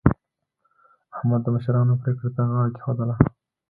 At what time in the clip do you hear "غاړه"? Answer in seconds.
2.49-2.69